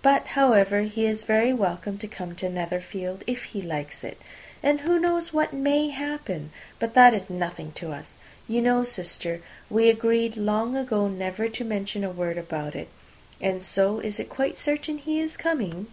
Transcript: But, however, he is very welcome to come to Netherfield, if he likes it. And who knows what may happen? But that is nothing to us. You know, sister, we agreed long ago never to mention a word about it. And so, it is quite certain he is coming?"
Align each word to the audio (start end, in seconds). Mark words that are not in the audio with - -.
But, 0.00 0.28
however, 0.28 0.84
he 0.84 1.04
is 1.06 1.24
very 1.24 1.52
welcome 1.52 1.98
to 1.98 2.08
come 2.08 2.34
to 2.36 2.48
Netherfield, 2.48 3.22
if 3.26 3.44
he 3.44 3.60
likes 3.60 4.04
it. 4.04 4.18
And 4.62 4.80
who 4.80 4.98
knows 4.98 5.34
what 5.34 5.52
may 5.52 5.90
happen? 5.90 6.50
But 6.78 6.94
that 6.94 7.12
is 7.12 7.28
nothing 7.28 7.72
to 7.72 7.92
us. 7.92 8.16
You 8.48 8.62
know, 8.62 8.84
sister, 8.84 9.42
we 9.68 9.90
agreed 9.90 10.34
long 10.38 10.78
ago 10.78 11.08
never 11.08 11.46
to 11.50 11.62
mention 11.62 12.04
a 12.04 12.10
word 12.10 12.38
about 12.38 12.74
it. 12.74 12.88
And 13.38 13.62
so, 13.62 13.98
it 13.98 14.06
is 14.06 14.20
quite 14.30 14.56
certain 14.56 14.96
he 14.96 15.20
is 15.20 15.36
coming?" 15.36 15.88